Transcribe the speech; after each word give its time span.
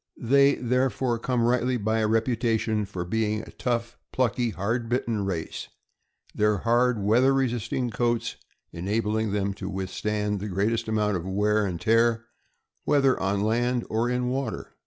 They 0.17 0.55
there 0.55 0.89
fore 0.89 1.19
come 1.19 1.43
rightly 1.43 1.77
by 1.77 1.99
a 1.99 2.07
reputation 2.07 2.85
for 2.85 3.05
being 3.05 3.41
a 3.43 3.51
tough, 3.51 3.99
plucky, 4.11 4.49
hard 4.49 4.89
bitten 4.89 5.25
race, 5.25 5.67
their 6.33 6.57
hard, 6.57 6.97
weather 7.03 7.31
resisting 7.35 7.91
coats 7.91 8.35
en 8.73 8.87
abling 8.87 9.31
them 9.31 9.53
to 9.53 9.69
withstand 9.69 10.39
the 10.39 10.47
greatest 10.49 10.87
amount 10.87 11.17
of 11.17 11.25
wear 11.27 11.67
and 11.67 11.79
tear, 11.79 12.25
whether 12.83 13.19
on 13.19 13.41
land 13.43 13.85
or 13.91 14.09
in 14.09 14.29
water. 14.29 14.73